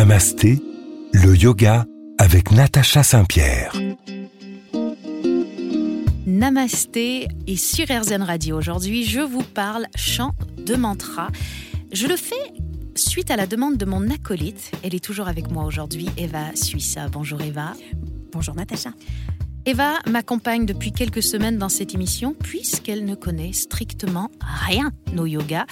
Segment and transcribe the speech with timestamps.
[0.00, 0.62] Namasté,
[1.12, 1.84] le yoga
[2.16, 3.74] avec Natacha Saint-Pierre.
[6.26, 8.56] Namasté et sur RZN Radio.
[8.56, 11.28] Aujourd'hui, je vous parle chant de mantra.
[11.92, 12.34] Je le fais
[12.94, 14.72] suite à la demande de mon acolyte.
[14.82, 17.10] Elle est toujours avec moi aujourd'hui, Eva Suissa.
[17.10, 17.74] Bonjour Eva.
[18.32, 18.94] Bonjour Natacha.
[19.66, 24.30] Eva m'accompagne depuis quelques semaines dans cette émission puisqu'elle ne connaît strictement
[24.66, 25.66] rien au yoga.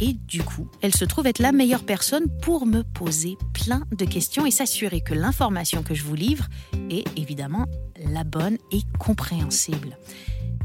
[0.00, 4.04] Et du coup, elle se trouve être la meilleure personne pour me poser plein de
[4.04, 6.46] questions et s'assurer que l'information que je vous livre
[6.90, 7.66] est évidemment
[8.04, 9.96] la bonne et compréhensible.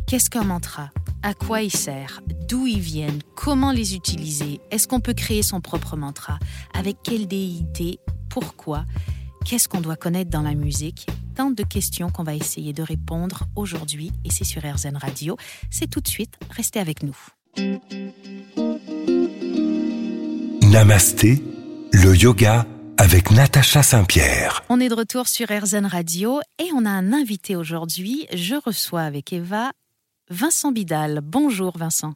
[0.07, 0.89] Qu'est-ce qu'un mantra?
[1.23, 2.21] À quoi il sert?
[2.49, 3.21] D'où ils viennent?
[3.35, 4.59] Comment les utiliser?
[4.71, 6.37] Est-ce qu'on peut créer son propre mantra?
[6.73, 7.99] Avec quelle déité?
[8.29, 8.85] Pourquoi?
[9.45, 11.07] Qu'est-ce qu'on doit connaître dans la musique?
[11.35, 15.37] Tant de questions qu'on va essayer de répondre aujourd'hui et c'est sur RZN Radio.
[15.69, 17.17] C'est tout de suite, restez avec nous.
[20.71, 21.43] Namasté,
[21.91, 22.65] le yoga
[22.97, 24.63] avec Natacha Saint-Pierre.
[24.69, 28.25] On est de retour sur RZN Radio et on a un invité aujourd'hui.
[28.31, 29.71] Je reçois avec Eva
[30.29, 31.19] Vincent Bidal.
[31.21, 32.13] Bonjour Vincent.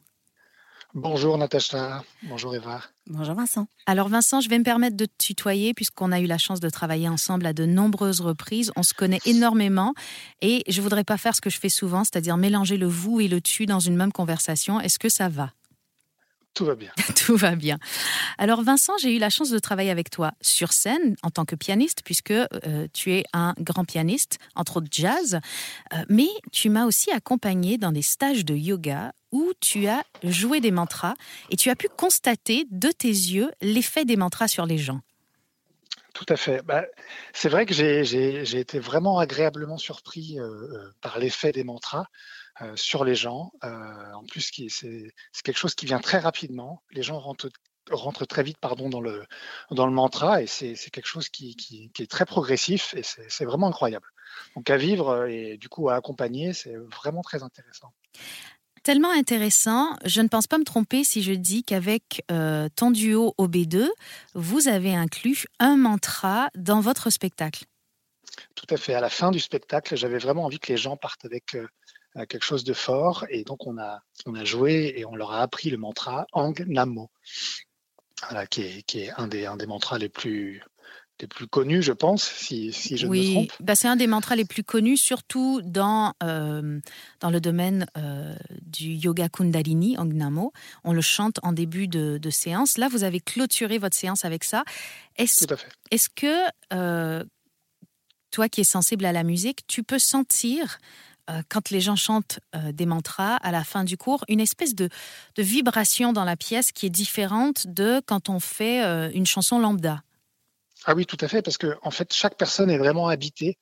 [0.94, 2.80] Bonjour Natacha, bonjour Eva.
[3.06, 3.66] Bonjour Vincent.
[3.84, 6.70] Alors Vincent, je vais me permettre de te tutoyer puisqu'on a eu la chance de
[6.70, 8.72] travailler ensemble à de nombreuses reprises.
[8.74, 9.92] On se connaît énormément
[10.40, 13.28] et je voudrais pas faire ce que je fais souvent, c'est-à-dire mélanger le vous et
[13.28, 14.80] le tu dans une même conversation.
[14.80, 15.52] Est-ce que ça va?
[16.56, 16.90] Tout va bien.
[17.26, 17.78] Tout va bien.
[18.38, 21.54] Alors Vincent, j'ai eu la chance de travailler avec toi sur scène en tant que
[21.54, 22.46] pianiste, puisque euh,
[22.94, 25.38] tu es un grand pianiste, entre autres jazz,
[25.92, 30.60] euh, mais tu m'as aussi accompagné dans des stages de yoga où tu as joué
[30.60, 31.12] des mantras
[31.50, 35.02] et tu as pu constater de tes yeux l'effet des mantras sur les gens.
[36.14, 36.62] Tout à fait.
[36.62, 36.86] Bah,
[37.34, 42.06] c'est vrai que j'ai été vraiment agréablement surpris euh, par l'effet des mantras.
[42.62, 43.52] Euh, sur les gens.
[43.64, 45.12] Euh, en plus, c'est
[45.44, 46.82] quelque chose qui vient très rapidement.
[46.90, 47.50] Les gens rentrent,
[48.26, 49.26] très vite pardon, dans, le,
[49.70, 53.68] dans le mantra et c'est quelque chose qui, qui, est très progressif et c'est vraiment
[53.68, 54.06] incroyable.
[54.54, 57.92] Donc à vivre et du coup à accompagner, c'est vraiment très intéressant.
[58.82, 63.34] Tellement intéressant, je ne pense pas me tromper si je dis qu'avec euh, ton duo
[63.38, 63.86] OB2,
[64.34, 67.64] vous avez inclus un mantra dans votre spectacle.
[68.54, 68.94] Tout à fait.
[68.94, 71.54] À la fin du spectacle, j'avais vraiment envie que les gens partent avec
[72.24, 73.26] quelque chose de fort.
[73.28, 76.64] Et donc, on a, on a joué et on leur a appris le mantra Ang
[76.66, 77.10] Namo,
[78.50, 80.62] qui, est, qui est un des, un des mantras les plus,
[81.20, 83.52] les plus connus, je pense, si, si je oui, me trompe.
[83.60, 86.80] Bah c'est un des mantras les plus connus, surtout dans, euh,
[87.20, 90.52] dans le domaine euh, du yoga kundalini, Namo.
[90.84, 92.76] On le chante en début de, de, séance.
[92.76, 94.64] Là, vous avez clôturé votre séance avec ça.
[95.16, 95.68] Est-ce, Tout à fait.
[95.90, 97.24] Est-ce que, euh,
[98.30, 100.78] toi qui es sensible à la musique, tu peux sentir
[101.28, 104.74] euh, quand les gens chantent euh, des mantras à la fin du cours, une espèce
[104.74, 104.88] de,
[105.36, 110.02] vibration dans la pièce qui est différente de quand on fait euh, une chanson lambda.
[110.84, 113.58] Ah oui, tout à fait, parce que en fait, chaque personne est vraiment habitée.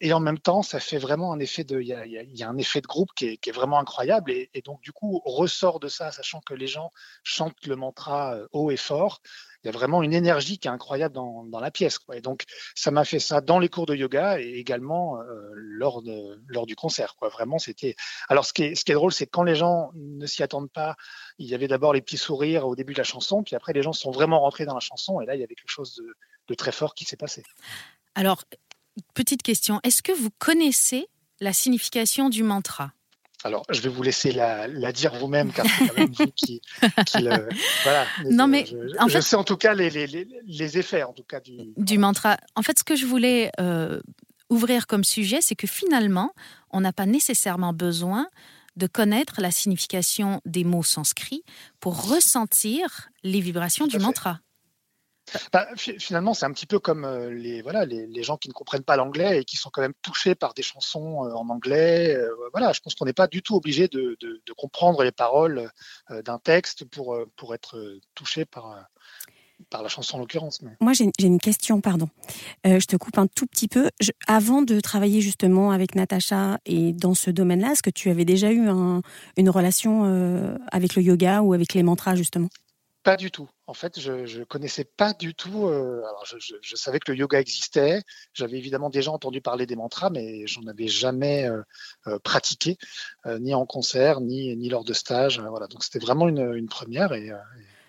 [0.00, 2.80] Et en même temps, ça fait vraiment un effet de, il y a, un effet
[2.80, 4.30] de groupe qui est, vraiment incroyable.
[4.30, 6.90] Et, donc, du coup, ressort de ça, sachant que les gens
[7.22, 9.20] chantent le mantra haut et fort,
[9.62, 11.98] il y a vraiment une énergie qui est incroyable dans, la pièce.
[12.14, 12.44] Et donc,
[12.74, 16.02] ça m'a fait ça dans les cours de yoga et également euh, lors,
[16.48, 17.14] lors du concert.
[17.20, 17.94] Vraiment, c'était.
[18.28, 20.42] Alors, ce qui est, ce qui est drôle, c'est que quand les gens ne s'y
[20.42, 20.96] attendent pas,
[21.38, 23.82] il y avait d'abord les petits sourires au début de la chanson, puis après, les
[23.82, 26.14] gens sont vraiment rentrés dans la chanson, et là, il y avait quelque chose de,
[26.48, 27.42] de très fort qui s'est passé.
[28.14, 28.44] Alors,
[29.14, 31.08] petite question, est-ce que vous connaissez
[31.40, 32.92] la signification du mantra?
[33.42, 36.60] Alors, je vais vous laisser la, dire vous-même, car c'est quand même vous qui,
[37.14, 37.48] le.
[37.84, 38.06] Voilà.
[38.30, 41.40] Non, mais je, en fait, sais en tout cas les, les, effets, en tout cas
[41.40, 41.56] du.
[41.76, 42.36] Du mantra.
[42.54, 44.00] En fait, ce que je voulais euh,
[44.50, 46.34] ouvrir comme sujet, c'est que finalement,
[46.70, 48.28] on n'a pas nécessairement besoin
[48.76, 51.44] de connaître la signification des mots sanscrits
[51.80, 54.40] pour ressentir les vibrations du mantra.
[55.52, 58.82] Bah, finalement, c'est un petit peu comme euh, les, voilà, les, gens qui ne comprennent
[58.82, 62.14] pas l'anglais et qui sont quand même touchés par des chansons euh, en anglais.
[62.14, 64.16] Euh, voilà, je pense qu'on n'est pas du tout obligé de,
[64.56, 65.70] comprendre les paroles
[66.10, 68.76] d'un texte pour, pour être touché par,
[69.70, 70.60] par la chanson en l'occurrence.
[70.80, 72.10] Moi, j'ai une question, pardon.
[72.64, 73.88] je te coupe un tout petit peu.
[74.26, 78.52] avant de travailler justement avec Natacha et dans ce domaine-là, est-ce que tu avais déjà
[78.52, 82.48] eu une relation avec le yoga ou avec les mantras justement?
[83.02, 83.48] Pas du tout.
[83.66, 85.66] En fait, je ne connaissais pas du tout.
[85.66, 88.02] Euh, alors, je, savais que le yoga existait.
[88.34, 91.62] J'avais évidemment déjà entendu parler des mantras, mais j'en avais jamais euh,
[92.06, 92.76] euh, pratiqué,
[93.38, 95.40] ni en concert, ni, ni lors de stages.
[95.40, 95.66] voilà.
[95.66, 97.30] Donc, c'était vraiment une, première et,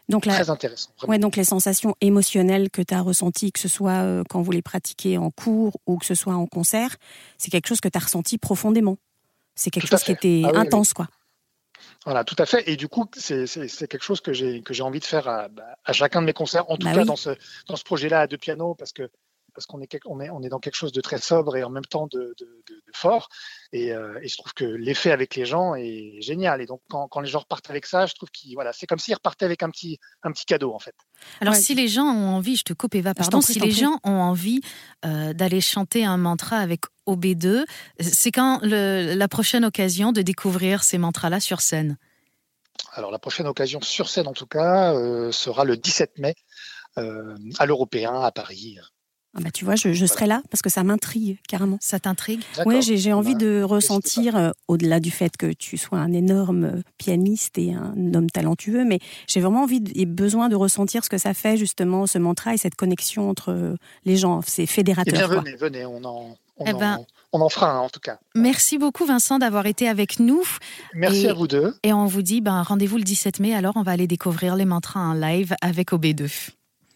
[0.09, 0.89] donc très intéressant.
[1.07, 4.61] Ouais, donc, les sensations émotionnelles que tu as ressenties, que ce soit quand vous les
[4.61, 6.95] pratiquez en cours ou que ce soit en concert,
[7.37, 8.97] c'est quelque chose que tu as ressenti profondément.
[9.55, 11.07] C'est quelque chose qui était ah intense, quoi.
[12.05, 12.67] Voilà, tout à fait.
[12.67, 13.45] Et du coup, c'est
[13.87, 16.33] quelque chose que j'ai que j'ai envie de faire à, bah, à, chacun de mes
[16.33, 17.29] concerts, en tout bah cas dans ce
[17.67, 19.09] dans ce projet-là à deux pianos, parce que
[19.53, 21.69] parce qu'on est, on est, on est dans quelque chose de très sobre et en
[21.69, 23.29] même temps de, de, de, fort.
[23.73, 26.61] Et, euh, et, je trouve que l'effet avec les gens est génial.
[26.61, 28.99] Et donc, quand, quand les gens repartent avec ça, je trouve que voilà, c'est comme
[28.99, 30.95] s'ils repartaient avec un petit, un petit cadeau, en fait.
[31.39, 34.19] Alors, si les gens ont envie, je te coupe Eva, pardon, si les gens ont
[34.19, 34.61] envie
[35.05, 37.65] euh, d'aller chanter un mantra avec OB2,
[37.99, 41.97] c'est quand le, la prochaine occasion de découvrir ces mantras-là sur scène?
[42.93, 46.35] Alors la prochaine occasion sur scène en tout cas euh, sera le 17 mai
[46.97, 48.77] euh, à l'Européen à Paris.
[49.33, 51.77] Ah bah, tu vois, je, serai là parce que ça m'intrigue carrément.
[51.79, 52.41] Ça t'intrigue?
[52.65, 56.81] Oui, j'ai envie de ressentir, euh, au-delà du fait que tu sois un énorme euh,
[56.97, 61.17] pianiste et un homme talentueux, mais j'ai vraiment envie et besoin de ressentir ce que
[61.17, 64.41] ça fait justement ce mantra et cette connexion entre euh, les gens.
[64.45, 65.13] C'est fédérateur.
[65.13, 66.99] Eh bien, venez, venez, on en, on, eh ben,
[67.31, 68.19] en, fera un en tout cas.
[68.35, 70.43] Merci beaucoup Vincent d'avoir été avec nous.
[70.93, 71.73] Merci à vous deux.
[71.83, 74.65] Et on vous dit ben, rendez-vous le 17 mai, alors on va aller découvrir les
[74.65, 76.51] mantras en live avec OB2.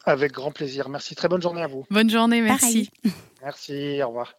[0.05, 0.89] Avec grand plaisir.
[0.89, 1.15] Merci.
[1.15, 1.85] Très bonne journée à vous.
[1.89, 2.89] Bonne journée, merci.
[3.43, 4.33] Merci, au revoir.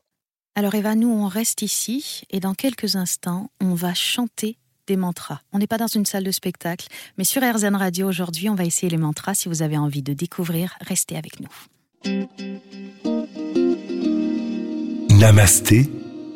[0.56, 5.40] Alors Eva, nous on reste ici et dans quelques instants, on va chanter des mantras.
[5.52, 8.64] On n'est pas dans une salle de spectacle, mais sur RZN Radio aujourd'hui, on va
[8.64, 9.34] essayer les mantras.
[9.34, 11.52] Si vous avez envie de découvrir, restez avec nous.
[15.10, 15.90] Namasté,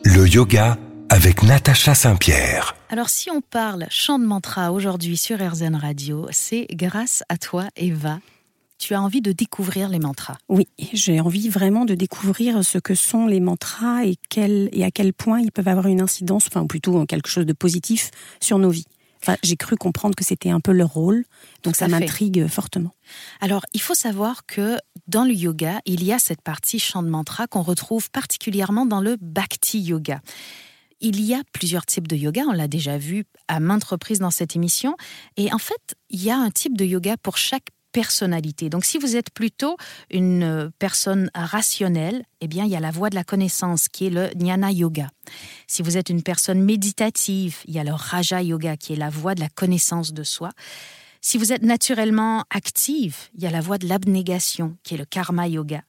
[0.04, 0.78] le yoga
[1.08, 2.76] avec Natacha Saint-Pierre.
[2.88, 7.68] Alors si on parle chant de mantra aujourd'hui sur RZN Radio, c'est grâce à toi
[7.76, 8.20] Eva
[8.80, 10.38] tu as envie de découvrir les mantras.
[10.48, 14.90] Oui, j'ai envie vraiment de découvrir ce que sont les mantras et, quel, et à
[14.90, 18.10] quel point ils peuvent avoir une incidence, enfin plutôt quelque chose de positif
[18.40, 18.86] sur nos vies.
[19.22, 21.26] Enfin, j'ai cru comprendre que c'était un peu leur rôle,
[21.62, 22.92] donc ça m'intrigue fortement.
[23.42, 24.78] Alors, il faut savoir que
[25.08, 29.02] dans le yoga, il y a cette partie chant de mantra qu'on retrouve particulièrement dans
[29.02, 30.22] le bhakti yoga.
[31.02, 34.30] Il y a plusieurs types de yoga, on l'a déjà vu à maintes reprises dans
[34.30, 34.96] cette émission,
[35.36, 38.70] et en fait, il y a un type de yoga pour chaque personnalité.
[38.70, 39.76] Donc si vous êtes plutôt
[40.10, 44.06] une euh, personne rationnelle, eh bien il y a la voie de la connaissance qui
[44.06, 45.10] est le jnana yoga.
[45.66, 49.10] Si vous êtes une personne méditative, il y a le raja yoga qui est la
[49.10, 50.50] voie de la connaissance de soi.
[51.20, 55.04] Si vous êtes naturellement active, il y a la voie de l'abnégation qui est le
[55.04, 55.82] karma yoga.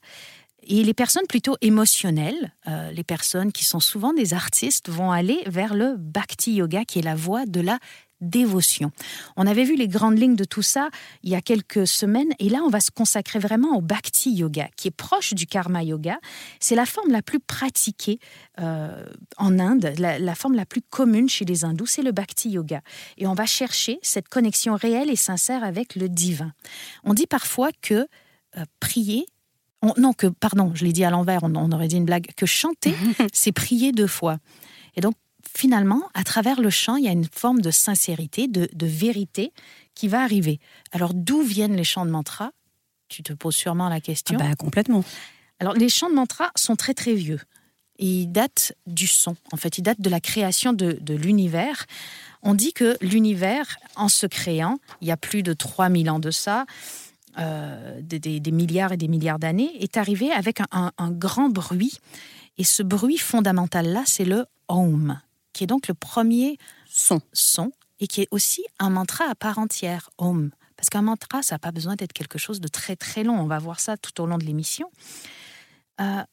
[0.64, 5.42] Et les personnes plutôt émotionnelles, euh, les personnes qui sont souvent des artistes, vont aller
[5.48, 7.80] vers le bhakti yoga, qui est la voie de la
[8.22, 8.92] dévotion.
[9.36, 10.90] On avait vu les grandes lignes de tout ça
[11.24, 14.70] il y a quelques semaines et là on va se consacrer vraiment au bhakti yoga
[14.78, 16.20] qui est proche du karma yoga.
[16.60, 18.20] C'est la forme la plus pratiquée
[18.60, 19.06] euh,
[19.38, 22.82] en Inde, la, forme la plus commune chez les hindous, c'est le bhakti yoga.
[23.18, 26.54] Et on va chercher cette connexion réelle et sincère avec le divin.
[27.04, 28.08] On dit parfois que
[28.58, 29.26] euh, prier
[29.98, 32.46] non, que, pardon, je l'ai dit à l'envers, on, on, aurait dit une blague, que
[32.46, 32.94] chanter,
[33.34, 34.38] c'est prier deux fois.
[34.96, 35.16] Et donc,
[35.56, 39.54] finalement, à travers le chant, il y a une forme de sincérité, de, vérité
[39.96, 40.60] qui va arriver.
[40.92, 42.52] Alors, d'où viennent les chants de mantra?
[43.10, 44.38] Tu te poses sûrement la question.
[44.40, 45.04] Ah bah, complètement.
[45.60, 47.40] Alors, les chants de mantra sont très très vieux.
[48.00, 49.36] ils datent du son.
[49.52, 51.86] En fait, ils datent de la création de, l'univers.
[52.42, 56.32] On dit que l'univers, en se créant, il y a plus de 3000 ans de
[56.32, 56.66] ça,
[57.38, 62.00] euh, des, milliards et des milliards d'années, est arrivé avec un, un grand bruit.
[62.58, 65.20] Et ce bruit fondamental-là, c'est le Om
[65.62, 66.58] qui est donc le premier
[66.90, 70.50] son, son et qui est aussi un mantra à part entière, Om.
[70.76, 73.40] Parce qu'un mantra, ça n'a pas besoin d'être quelque chose de très très long.
[73.40, 74.92] On va voir ça tout au long de l'émission.
[76.00, 76.24] Euh,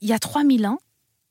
[0.00, 0.78] il y a 3000 ans,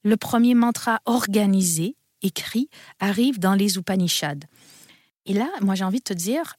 [0.03, 4.45] le premier mantra organisé, écrit, arrive dans les Upanishads.
[5.25, 6.57] Et là, moi j'ai envie de te dire,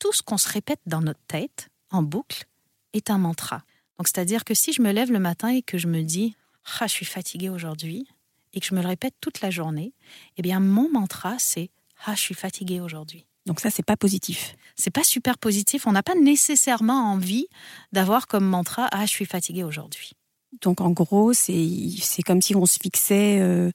[0.00, 2.46] tout ce qu'on se répète dans notre tête, en boucle,
[2.94, 3.62] est un mantra.
[3.96, 6.34] Donc c'est-à-dire que si je me lève le matin et que je me dis,
[6.80, 8.08] ah, je suis fatiguée aujourd'hui,
[8.52, 9.94] et que je me le répète toute la journée,
[10.36, 11.70] eh bien mon mantra c'est
[12.04, 13.26] ah je suis fatiguée aujourd'hui.
[13.46, 14.56] Donc ça c'est pas positif.
[14.76, 17.46] C'est pas super positif, on n'a pas nécessairement envie
[17.92, 20.12] d'avoir comme mantra ah je suis fatiguée aujourd'hui.
[20.60, 23.70] Donc en gros, c'est comme si on se fixait euh,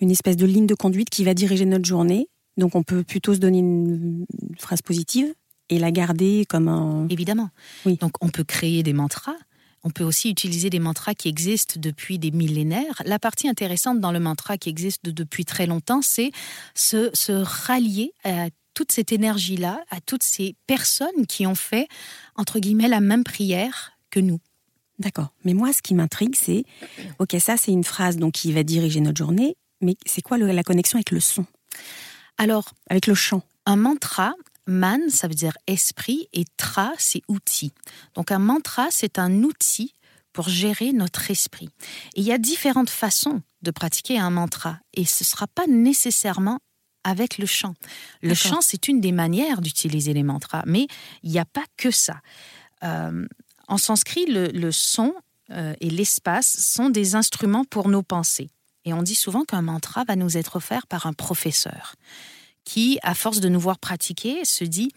[0.00, 2.28] une espèce de ligne de conduite qui va diriger notre journée.
[2.58, 5.32] Donc on peut plutôt se donner une, une phrase positive
[5.70, 7.08] et la garder comme un...
[7.08, 7.48] Évidemment.
[7.86, 7.96] Oui.
[7.96, 9.36] Donc on peut créer des mantras,
[9.84, 13.02] on peut aussi utiliser des mantras qui existent depuis des millénaires.
[13.04, 16.30] La partie intéressante dans le mantra qui existe depuis très longtemps, c'est
[16.74, 21.88] se, se rallier à toute cette énergie-là, à toutes ces personnes qui ont fait,
[22.36, 24.40] entre guillemets, la même prière que nous.
[24.98, 25.32] D'accord.
[25.44, 26.64] Mais moi, ce qui m'intrigue, c'est,
[27.18, 30.62] ok, ça, c'est une phrase donc qui va diriger notre journée, mais c'est quoi la
[30.62, 31.44] connexion avec le son?
[32.38, 33.42] Alors, avec le chant?
[33.66, 34.34] Un mantra,
[34.66, 37.72] Man, ça veut dire esprit, et tra, c'est outil.
[38.14, 39.94] Donc un mantra, c'est un outil
[40.32, 41.68] pour gérer notre esprit.
[42.14, 45.66] Et il y a différentes façons de pratiquer un mantra, et ce ne sera pas
[45.66, 46.60] nécessairement
[47.04, 47.74] avec le chant.
[48.22, 50.86] Le chant, c'est une des manières d'utiliser les mantras, mais
[51.22, 52.20] il n'y a pas que ça.
[52.84, 53.26] Euh,
[53.68, 55.14] en sanskrit, le, son
[55.50, 58.50] euh, et l'espace sont des instruments pour nos pensées.
[58.84, 61.94] Et on dit souvent qu'un mantra va nous être offert par un professeur
[62.64, 64.90] qui, à force de nous voir pratiquer, se dit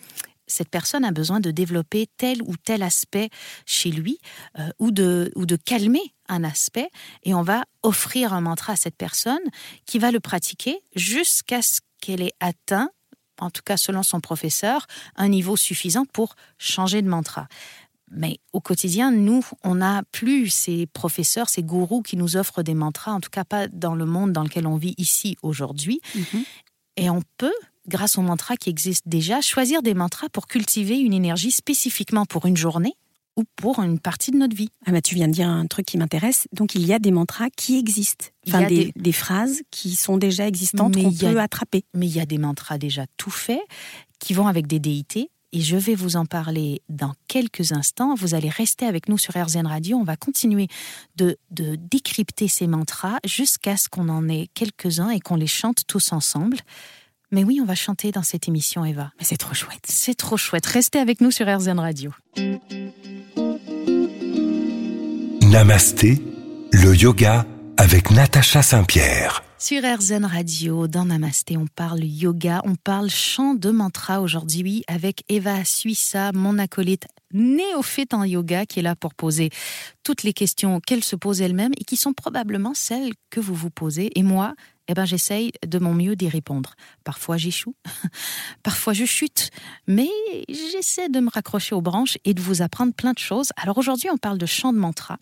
[0.47, 3.29] cette personne a besoin de développer tel ou tel aspect
[3.65, 4.19] chez lui
[4.59, 6.89] euh, ou, de, ou de calmer un aspect
[7.23, 9.39] et on va offrir un mantra à cette personne
[9.85, 12.89] qui va le pratiquer jusqu'à ce qu'elle ait atteint,
[13.39, 17.47] en tout cas selon son professeur, un niveau suffisant pour changer de mantra.
[18.11, 22.75] Mais au quotidien, nous, on n'a plus ces professeurs, ces gourous qui nous offrent des
[22.75, 26.01] mantras, en tout cas pas dans le monde dans lequel on vit ici aujourd'hui.
[26.13, 26.43] Mhm.
[26.97, 27.53] Et on peut,
[27.87, 32.45] grâce aux mantras qui existent déjà, choisir des mantras pour cultiver une énergie spécifiquement pour
[32.45, 32.93] une journée
[33.35, 34.69] ou pour une partie de notre vie.
[34.85, 36.47] Ah bah tu viens de dire un truc qui m'intéresse.
[36.53, 39.11] Donc il y a des mantras qui existent, enfin des, des...
[39.11, 41.83] phrases qui sont déjà existantes qu'on peut attraper.
[41.93, 43.59] Mais il y a des mantras déjà tout faits
[44.19, 45.29] qui vont avec des déités.
[45.55, 48.13] Et je vais vous en parler dans quelques instants.
[48.13, 49.95] Vous allez rester avec nous sur RZN Radio.
[49.95, 50.67] On va continuer
[51.15, 55.83] de, de décrypter ces mantras jusqu'à ce qu'on en ait quelques-uns et qu'on les chante
[55.87, 56.57] tous ensemble.
[57.31, 59.13] Mais oui, on va chanter dans cette émission, Eva.
[59.17, 59.85] Mais c'est trop chouette.
[59.87, 60.65] C'est trop chouette.
[60.65, 62.11] Restez avec nous sur RZN Radio.
[65.41, 66.21] Namasté,
[66.73, 67.45] le yoga
[67.77, 69.41] avec Natacha Saint-Pierre.
[69.67, 75.23] Sur RZN Radio, dans Namasté, on parle yoga, on parle chant de mantra aujourd'hui avec
[75.27, 79.49] Eva Suissa, mon acolyte néophyte en yoga, qui est là pour poser
[80.03, 83.71] toutes les questions qu'elle se pose elle-même et qui sont probablement celles que vous vous
[83.71, 84.11] posez.
[84.13, 84.53] Et moi,
[84.87, 86.75] eh ben, j'essaye de mon mieux d'y répondre.
[87.03, 87.73] Parfois j'échoue,
[88.61, 89.49] parfois je chute,
[89.87, 90.09] mais
[90.47, 93.49] j'essaie de me raccrocher aux branches et de vous apprendre plein de choses.
[93.57, 95.17] Alors aujourd'hui, on parle de chant de mantra.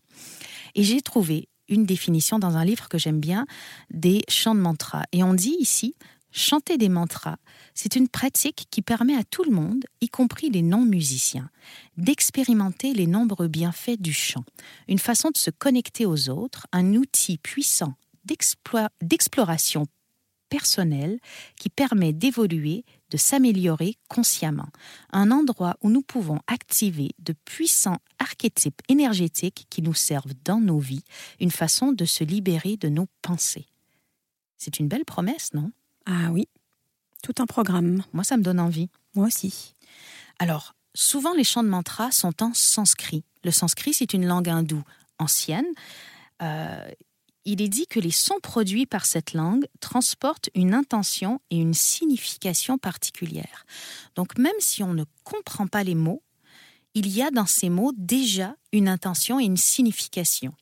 [0.76, 3.46] Et j'ai trouvé une définition dans un livre que j'aime bien
[3.90, 5.04] des chants de mantra.
[5.12, 5.96] Et on dit ici,
[6.32, 7.38] chanter des mantras,
[7.74, 11.50] c'est une pratique qui permet à tout le monde, y compris les non-musiciens,
[11.98, 14.44] d'expérimenter les nombreux bienfaits du chant.
[14.88, 17.94] Une façon de se connecter aux autres, un outil puissant
[19.02, 19.88] d'exploration
[20.54, 21.18] personnelle
[21.60, 24.70] qui permet d'évoluer, de s'améliorer consciemment.
[25.12, 30.78] Un endroit où nous pouvons activer de puissants archétypes énergétiques qui nous servent dans nos
[30.78, 31.04] vies,
[31.40, 33.66] une façon de se libérer de nos pensées.
[34.60, 35.72] C'est une belle promesse, non?
[36.06, 36.48] Ah oui,
[37.24, 38.04] tout un programme.
[38.14, 38.92] Moi, ça me donne envie.
[39.16, 39.74] Moi aussi.
[40.38, 43.24] Alors, souvent les chants de mantra sont en sanskrit.
[43.44, 44.84] Le sanskrit, c'est une langue hindoue
[45.18, 45.66] ancienne.
[46.44, 46.92] Euh,
[47.46, 51.74] il est dit que les sons produits par cette langue transportent une intention et une
[51.74, 53.66] signification particulière.
[54.16, 56.24] Donc même si on ne comprend pas les mots,
[56.94, 60.54] il y a dans ces mots déjà une intention et une signification.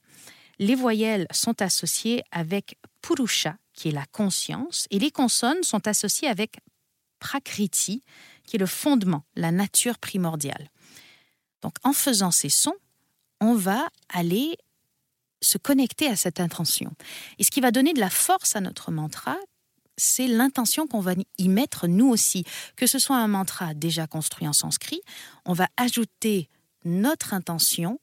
[0.59, 6.27] Les voyelles sont associées avec Purusha, qui est la conscience, et les consonnes sont associées
[6.27, 6.59] avec
[7.19, 8.03] Prakriti,
[8.45, 10.69] qui est le fondement, la nature primordiale.
[11.61, 12.75] Donc en faisant ces sons,
[13.39, 14.57] on va aller
[15.41, 16.93] se connecter à cette intention.
[17.39, 19.38] Et ce qui va donner de la force à notre mantra,
[19.98, 22.43] c'est l'intention qu'on va y mettre nous aussi.
[22.75, 25.01] Que ce soit un mantra déjà construit en sanskrit,
[25.45, 26.50] on va ajouter
[26.86, 28.00] notre intention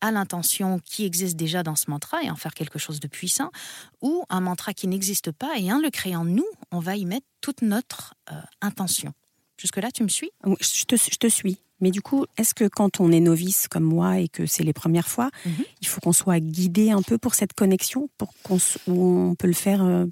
[0.00, 3.50] à l'intention qui existe déjà dans ce mantra et en faire quelque chose de puissant,
[4.00, 7.26] ou un mantra qui n'existe pas et en le créant nous, on va y mettre
[7.40, 9.12] toute notre euh, intention.
[9.58, 10.30] Jusque-là, tu me suis?
[10.88, 11.58] Te, je te suis.
[11.80, 14.72] Mais du coup, est-ce que quand on est novice comme moi et que c'est les
[14.72, 15.64] premières fois, mhm.
[15.80, 19.52] il faut qu'on soit guidé un peu pour cette connexion, pour qu'on on peut le
[19.52, 20.06] faire euh,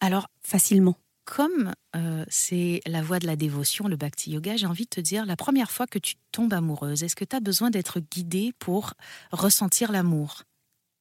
[0.00, 0.96] alors facilement?
[1.24, 5.00] Comme euh, c'est la voie de la dévotion, le bhakti yoga, j'ai envie de te
[5.00, 8.52] dire, la première fois que tu tombes amoureuse, est-ce que tu as besoin d'être guidée
[8.58, 8.94] pour
[9.30, 10.42] ressentir l'amour?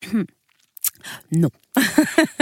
[1.32, 1.50] Non.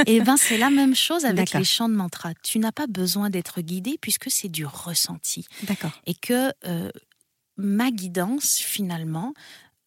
[0.05, 2.33] Eh bien, c'est la même chose avec les chants de mantra.
[2.43, 5.45] Tu n'as pas besoin d'être guidée puisque c'est du ressenti.
[5.63, 5.91] D'accord.
[6.05, 6.89] Et que euh,
[7.59, 9.33] ma guidance, finalement,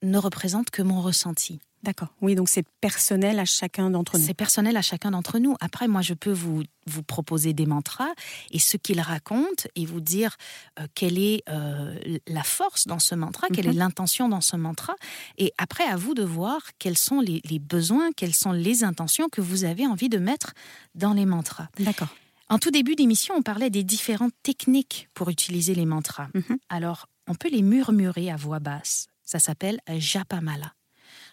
[0.02, 1.60] ne représente que mon ressenti.
[1.82, 2.14] D'accord.
[2.20, 4.24] Oui, donc c'est personnel à chacun d'entre nous.
[4.24, 5.56] C'est personnel à chacun d'entre nous.
[5.60, 8.12] Après, moi, je peux vous, vous proposer des mantras
[8.52, 10.36] et ce qu'ils racontent et vous dire
[10.78, 11.98] euh, quelle est euh,
[12.28, 13.78] la force dans ce mantra, quelle est mhm.
[13.78, 14.94] l'intention dans ce mantra.
[15.38, 19.28] Et après, à vous de voir quels sont les, les, besoins, quelles sont les intentions
[19.28, 20.52] que vous avez envie de mettre
[20.94, 21.68] dans les mantras.
[21.80, 22.14] D'accord.
[22.48, 26.28] En tout début d'émission, on parlait des différentes techniques pour utiliser les mantras.
[26.34, 26.58] Mhm.
[26.68, 29.08] Alors, on peut les murmurer à voix basse.
[29.24, 30.74] Ça s'appelle Japamala.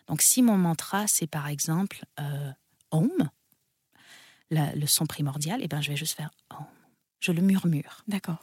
[0.08, 2.51] Donc si mon mantra, c'est par exemple euh,
[2.91, 3.29] Om,
[4.51, 6.65] le son primordial, eh ben, je vais juste faire Om.
[7.19, 8.03] Je le murmure.
[8.08, 8.39] D'accord.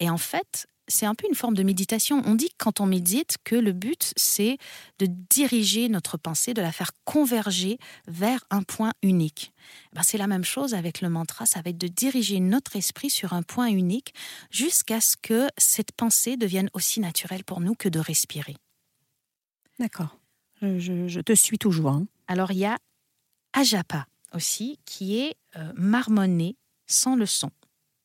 [0.00, 2.22] Et en fait, c'est un peu une forme de méditation.
[2.26, 4.58] On dit quand on médite que le but, c'est
[4.98, 9.52] de diriger notre pensée, de la faire converger vers un point unique.
[9.92, 13.10] Ben, c'est la même chose avec le mantra, ça va être de diriger notre esprit
[13.10, 14.14] sur un point unique
[14.50, 18.56] jusqu'à ce que cette pensée devienne aussi naturelle pour nous que de respirer.
[19.78, 20.18] D'accord.
[20.62, 21.90] Je, te suis toujours.
[21.90, 22.06] Hein.
[22.28, 22.78] Alors il y a
[23.52, 27.50] ajapa aussi, qui est euh, marmonné sans le son.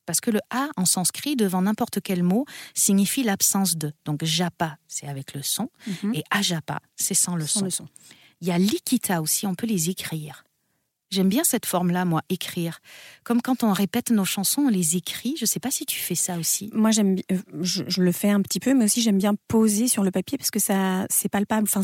[0.06, 2.44] Parce que le A en sanskrit, devant n'importe quel mot,
[2.74, 3.92] signifie l'absence de.
[4.04, 6.14] Donc japa, c'est avec le son, mhm.
[6.14, 7.68] et ajapa, c'est sans le son.
[8.40, 10.44] Il y a likita aussi, on peut les écrire.
[11.12, 12.80] J'aime bien cette forme-là, moi, écrire.
[13.22, 15.34] Comme quand on répète nos chansons, on les écrit.
[15.36, 16.70] Je ne sais pas si tu fais ça aussi.
[16.72, 20.04] Moi, j'aime, euh, je, le fais un petit peu, mais aussi j'aime bien poser sur
[20.04, 21.68] le papier parce que ça, c'est palpable.
[21.70, 21.82] Enfin,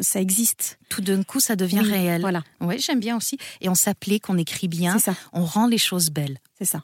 [0.00, 0.78] ça existe.
[0.88, 2.22] Tout d'un coup, ça devient réel.
[2.22, 2.42] Voilà.
[2.62, 3.36] Oui, j'aime bien aussi.
[3.60, 4.98] Et on s'applique, on écrit bien.
[4.98, 5.14] Ça.
[5.34, 6.38] On rend les choses belles.
[6.58, 6.82] C'est ça.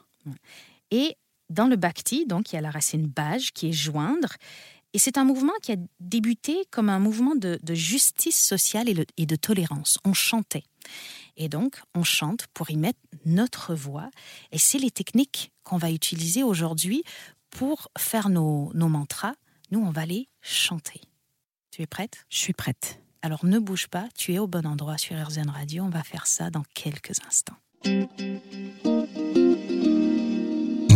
[0.91, 1.15] Et
[1.49, 4.33] dans le bhakti, donc, il y a la racine baj qui est joindre.
[4.93, 9.35] Et c'est un mouvement qui a débuté comme un mouvement de, justice sociale et de
[9.35, 9.99] tolérance.
[10.05, 10.63] On chantait.
[11.35, 14.09] Et donc, on chante pour y mettre notre voix.
[14.51, 17.03] Et c'est les techniques qu'on va utiliser aujourd'hui
[17.49, 19.33] pour faire nos, mantras.
[19.71, 21.01] Nous, on va les chanter.
[21.71, 22.25] Tu es prête?
[22.29, 23.01] Je suis prête.
[23.21, 25.83] Alors ne bouge pas, tu es au bon endroit sur RZN Radio.
[25.83, 27.57] On va faire ça dans quelques instants.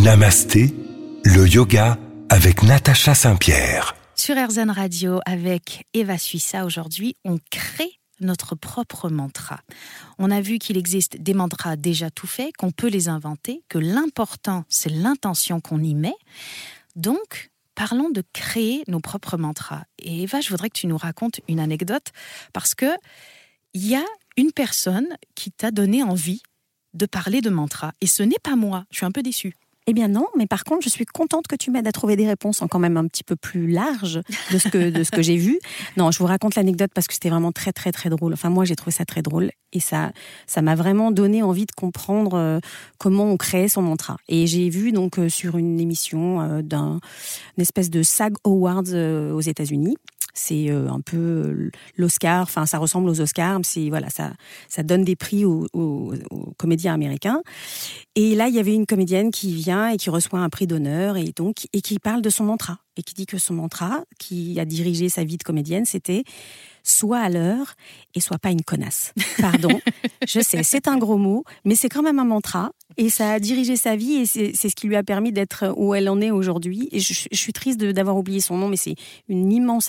[0.01, 0.74] Namasté,
[1.24, 3.96] le yoga avec Natacha Saint-Pierre.
[4.15, 9.60] Sur RZN Radio avec Eva Suissa, aujourd'hui, on crée notre propre mantra.
[10.17, 13.77] On a vu qu'il existe des mantras déjà tout faits, qu'on peut les inventer, que
[13.77, 16.15] l'important, c'est l'intention qu'on y met.
[16.96, 19.84] Donc, parlons de créer nos propres mantras.
[20.00, 22.08] Et Eva, je voudrais que tu nous racontes une anecdote
[22.53, 22.91] parce que
[23.75, 24.05] il y a
[24.36, 26.41] une personne qui t'a donné envie
[26.96, 27.93] de parler de mantra.
[28.01, 28.86] Et ce n'est pas moi.
[28.89, 29.55] Je suis un peu déçue.
[29.88, 32.27] Eh bien non, mais par contre, je suis contente que tu m'aides à trouver des
[32.27, 34.21] réponses en quand même un petit peu plus larges
[34.51, 35.59] de ce que, de ce que j'ai vu.
[35.97, 38.33] Non, je vous raconte l'anecdote parce que c'était vraiment très très très drôle.
[38.33, 40.11] Enfin, moi, j'ai trouvé ça très drôle et ça
[40.45, 42.59] ça m'a vraiment donné envie de comprendre euh,
[43.00, 44.17] comment on créait son mantra.
[44.27, 47.00] Et j'ai vu donc euh, sur une émission euh, d'un
[47.57, 49.98] espèce de SAG Awards aux États-Unis
[50.33, 54.31] c'est euh, un peu euh, l'Oscar, enfin ça ressemble aux Oscars, c'est voilà, ça
[54.67, 55.67] ça donne des prix aux,
[56.57, 57.41] comédiens américains.
[58.15, 61.17] Et là, il y avait une comédienne qui vient et qui reçoit un prix d'honneur
[61.17, 64.59] et donc et qui parle de son mantra et qui dit que son mantra, qui
[64.59, 66.24] a dirigé sa vie de comédienne, c'était
[66.83, 67.75] soit à l'heure
[68.15, 69.13] et soit pas une connasse.
[69.39, 69.79] Pardon,
[70.27, 73.39] je sais, c'est un gros mot, mais c'est quand même un mantra et ça a
[73.39, 76.31] dirigé sa vie et c'est ce qui lui a permis d'être où elle en est
[76.31, 76.89] aujourd'hui.
[76.91, 78.95] Et je, suis triste d'avoir oublié son nom, mais c'est
[79.29, 79.87] une immense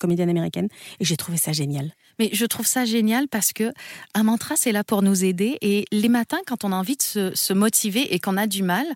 [0.00, 0.68] comédienne américaine
[1.00, 1.92] et j'ai trouvé ça génial.
[2.18, 3.72] Mais je trouve ça génial parce que
[4.14, 5.58] un mantra, c'est là pour nous aider.
[5.60, 8.86] Et les matins, quand on a envie de se, motiver et qu'on a du mal,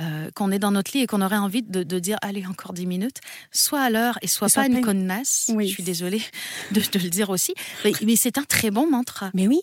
[0.00, 2.86] euh, qu'on est dans notre lit et qu'on aurait envie de, dire allez encore dix
[2.86, 3.18] minutes,
[3.52, 5.50] soit à l'heure et soit, pas, une connasse.
[5.58, 6.22] Je suis désolée
[6.72, 9.30] de le dire aussi, mais, mais c'est un très bon mantra.
[9.34, 9.60] Mais oui.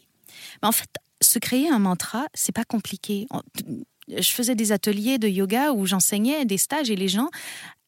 [0.62, 0.90] Mais en fait,
[1.22, 3.28] se créer un mantra, c'est pas compliqué.
[4.08, 7.30] Je faisais des ateliers de yoga où j'enseignais des stages et les gens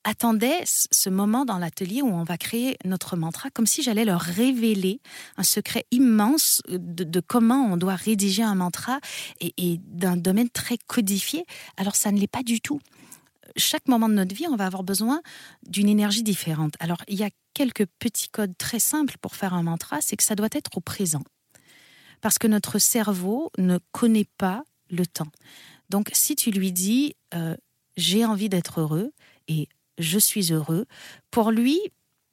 [0.06, 4.22] attendaient ce moment dans l'atelier où on va créer notre mantra, comme si j'allais leur
[4.22, 5.02] révéler
[5.36, 9.00] un secret immense de, comment on doit rédiger un mantra
[9.42, 11.44] et, d'un domaine très codifié.
[11.76, 12.80] Alors ça ne l'est pas du tout.
[13.58, 15.22] Chaque moment de notre vie, on va avoir besoin
[15.68, 16.76] d'une énergie différente.
[16.80, 20.24] Alors il y a quelques petits codes très simples pour faire un mantra, c'est que
[20.24, 21.24] ça doit être au présent.
[22.22, 25.32] Parce que notre cerveau ne connaît pas le temps.
[25.90, 27.56] Donc si tu lui dis euh,
[27.98, 29.12] j'ai envie d'être heureux
[29.48, 30.86] et je suis heureux,
[31.32, 31.80] pour lui,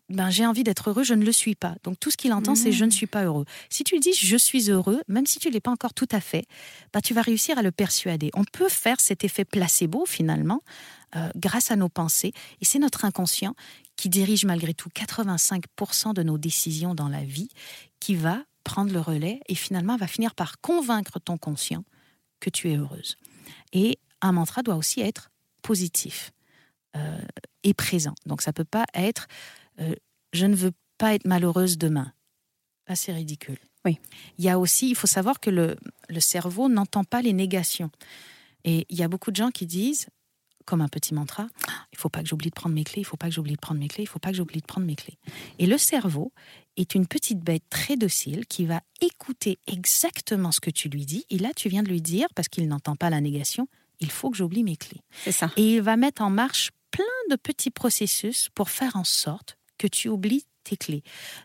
[0.09, 1.77] ben, j'ai envie d'être heureux, je ne le suis pas.
[1.85, 2.92] Donc tout ce qu'il entend, c'est je ne mmh.
[2.92, 3.45] suis pas heureux.
[3.71, 6.09] Si tu lui dis je suis heureux, même si tu ne l'es pas encore tout
[6.11, 6.45] à fait,
[6.92, 8.31] ben, tu vas réussir à le persuader.
[8.35, 10.62] On peut faire cet effet placebo finalement
[11.16, 12.33] euh, grâce à nos pensées.
[12.61, 13.55] Et c'est notre inconscient
[13.97, 17.49] qui dirige malgré tout 85% de nos décisions dans la vie
[18.01, 21.85] qui va prendre le relais et finalement va finir par convaincre ton conscient
[22.40, 23.16] que tu es heureuse.
[23.72, 25.31] Et un mantra doit aussi être
[25.62, 26.33] positif.
[26.94, 27.22] Euh,
[27.62, 28.14] est présent.
[28.27, 29.27] Donc ça peut pas être
[29.81, 29.94] euh,
[30.33, 32.12] je ne veux pas être malheureuse demain.
[32.88, 33.59] Là, c'est ridicule.
[33.85, 33.98] Oui.
[34.38, 35.77] Il y a aussi, il faut savoir que le,
[36.09, 37.90] le cerveau n'entend pas les négations.
[38.64, 40.07] Et il y a beaucoup de gens qui disent,
[40.64, 41.46] comme un petit mantra,
[41.92, 43.61] il faut pas que j'oublie de prendre mes clés, il faut pas que j'oublie de
[43.61, 45.18] prendre mes clés, il faut pas que j'oublie de prendre mes clés.
[45.59, 46.33] Et le cerveau
[46.77, 51.27] est une petite bête très docile qui va écouter exactement ce que tu lui dis.
[51.31, 53.68] Et là, tu viens de lui dire, parce qu'il n'entend pas la négation,
[54.01, 55.01] il faut que j'oublie mes clés.
[55.25, 55.51] C'est ça.
[55.57, 59.87] Et il va mettre en marche plein de petits processus pour faire en sorte que
[59.87, 61.03] tu oublies tes clés,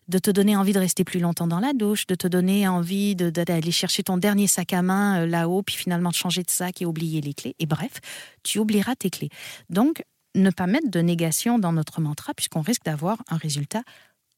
[0.07, 3.15] de te donner envie de rester plus longtemps dans la douche, de te donner envie
[3.15, 6.81] d'aller chercher ton dernier sac à main euh, là-haut, puis finalement de changer de sac
[6.81, 7.55] et oublier les clés.
[7.59, 7.99] Et bref,
[8.43, 9.29] tu oublieras tes clés.
[9.69, 10.03] Donc,
[10.35, 13.83] ne pas mettre de négation dans notre mantra puisqu'on risque d'avoir un résultat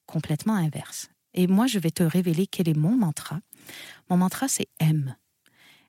[0.05, 1.09] complètement inverse.
[1.33, 3.39] Et moi, je vais te révéler quel est mon mantra.
[4.09, 5.15] Mon mantra, c'est M.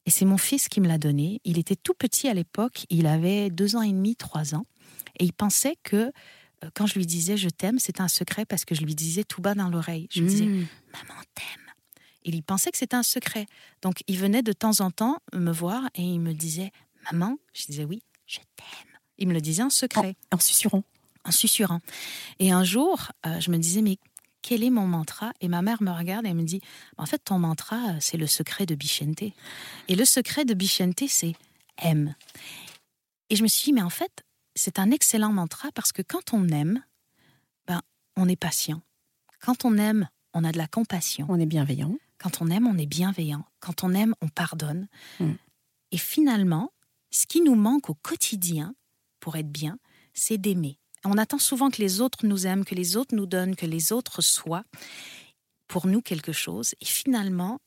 [0.07, 1.41] Et c'est mon fils qui me l'a donné.
[1.45, 4.67] Il était tout petit à l'époque, il avait deux ans et demi, trois ans.
[5.19, 6.13] Et il pensait que
[6.75, 9.41] quand je lui disais je t'aime, c'était un secret parce que je lui disais tout
[9.41, 10.09] bas dans l'oreille.
[10.11, 10.67] Je lui disais Mmh.
[10.93, 11.47] maman t'aime.
[12.25, 13.47] Et il pensait que c'était un secret.
[13.83, 16.71] Donc il venait de temps en temps me voir et il me disait
[17.11, 17.39] maman.
[17.55, 18.99] Je disais oui, je t'aime.
[19.19, 20.83] Il me le disait en secret, En susurrant.
[21.25, 21.81] en susurrant.
[22.39, 23.97] Et un jour, euh, je me disais mais
[24.43, 25.33] quel est mon mantra?
[25.41, 26.61] Et ma mère me regarde et elle me dit
[26.99, 29.23] en fait ton mantra euh, c'est le secret de Bichente.
[29.89, 31.35] Et le secret de Bichente c'est
[31.79, 32.15] aime.
[33.31, 36.33] Et je me suis dit mais en fait c'est un excellent mantra parce que quand
[36.33, 36.83] on aime,
[37.67, 37.81] ben
[38.17, 38.83] on est patient.
[39.41, 41.27] Quand on aime, on a de la compassion.
[41.29, 41.97] On est bienveillant.
[42.19, 43.45] Quand on aime, on est bienveillant.
[43.61, 44.89] Quand on aime, on pardonne.
[45.19, 45.33] Mm.
[45.93, 46.73] Et finalement,
[47.11, 48.75] ce qui nous manque au quotidien
[49.19, 49.79] pour être bien,
[50.13, 50.79] c'est d'aimer.
[51.05, 53.93] On attend souvent que les autres nous aiment, que les autres nous donnent, que les
[53.93, 54.65] autres soient
[55.67, 56.75] pour nous quelque chose.
[56.81, 57.59] Et finalement,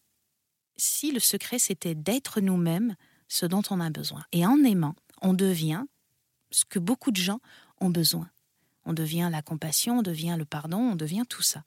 [0.77, 2.95] si le secret c'était d'être nous-mêmes,
[3.27, 4.23] ce dont on a besoin.
[4.31, 5.85] Et en aimant, on devient
[6.53, 7.39] ce que beaucoup de gens
[7.79, 8.29] ont besoin.
[8.85, 11.63] On devient la compassion, on devient le pardon, on devient tout ça.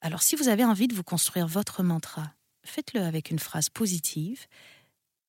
[0.00, 2.32] Alors si vous avez envie de vous construire votre mantra,
[2.64, 4.46] faites-le avec une phrase positive,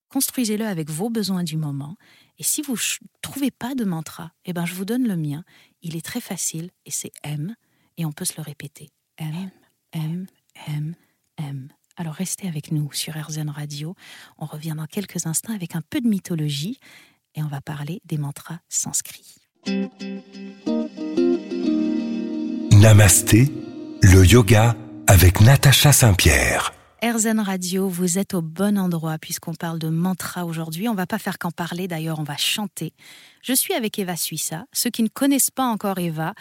[0.09, 1.97] construisez-le avec vos besoins du moment,
[2.37, 5.43] et si vous ne trouvez pas de mantra, eh ben je vous donne le mien.
[5.81, 7.55] Il est très facile et c'est M,
[7.97, 8.89] et on peut se le répéter.
[9.17, 9.49] M,
[9.93, 10.27] M,
[10.67, 10.95] M,
[11.37, 11.69] M.
[11.95, 13.95] Alors restez avec nous sur RZN Radio.
[14.37, 16.79] On revient dans quelques instants avec un peu de mythologie
[17.35, 19.35] et on va parler des mantras sanscrits.
[22.71, 23.51] Namasté,
[24.01, 24.75] le yoga
[25.07, 26.73] avec Natacha Saint-Pierre.
[27.03, 30.89] RZN Radio, vous êtes au bon endroit puisqu'on parle de mantra aujourd'hui.
[30.89, 32.93] On va pas faire qu'en parler, d'ailleurs, on va chanter.
[33.41, 34.65] Je suis avec Eva Suissa.
[34.73, 36.33] Ceux qui ne connaissent pas encore Eva,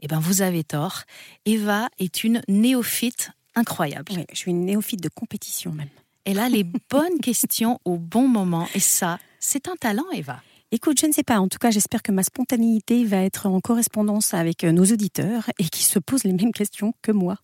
[0.00, 1.02] eh ben vous avez tort.
[1.46, 4.12] Eva est une néophyte incroyable.
[4.14, 5.88] Oui, je suis une néophyte de compétition même.
[6.24, 10.42] Elle a les bonnes questions au bon moment et ça, c'est un talent, Eva.
[10.72, 11.40] Écoute, je ne sais pas.
[11.40, 15.50] En tout cas, j'espère que ma spontanéité va être en correspondance avec euh, nos auditeurs
[15.58, 17.38] et qui se posent les mêmes questions que moi.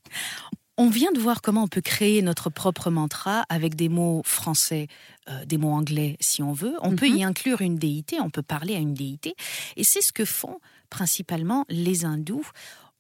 [0.78, 4.86] On vient de voir comment on peut créer notre propre mantra avec des mots français,
[5.28, 6.74] euh, des mots anglais si on veut.
[6.82, 7.16] On peut Mhm.
[7.16, 9.34] y inclure une déité, on peut parler à une déité.
[9.76, 12.46] Et c'est ce que font principalement les hindous.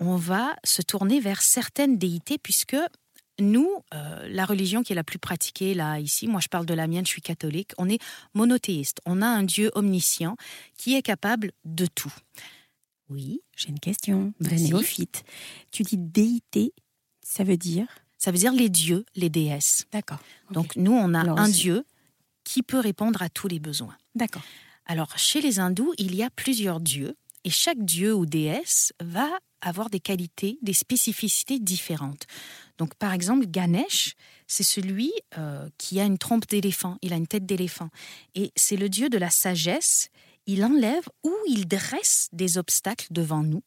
[0.00, 2.76] On va se tourner vers certaines déités puisque
[3.38, 6.74] nous, euh, la religion qui est la plus pratiquée là, ici, moi je parle de
[6.74, 7.98] la mienne, je suis catholique, on est
[8.34, 9.00] monothéiste.
[9.06, 10.36] On a un Dieu omniscient
[10.76, 12.12] qui est capable de tout.
[13.08, 15.24] Oui, J'ai une question néophyte.
[15.70, 16.72] Tu dis déité,
[17.22, 17.86] ça veut dire?
[18.18, 19.86] Ça veut dire les dieux, les déesses.
[19.92, 20.18] D'accord.
[20.50, 21.84] Donc nous, on a Alors, un Dieu
[22.42, 23.96] qui peut répondre à tous les besoins.
[24.14, 24.42] D'accord.
[24.86, 29.28] Alors chez les hindous, il y a plusieurs dieux et chaque dieu ou déesse va
[29.60, 32.26] avoir des qualités, des spécificités différentes.
[32.78, 34.14] Donc par exemple, Ganesh,
[34.46, 37.88] c'est celui euh, qui a une trompe d'éléphant, il a une tête d'éléphant.
[38.34, 40.10] Et c'est le dieu de la sagesse,
[40.46, 43.62] il enlève ou il dresse des obstacles devant nous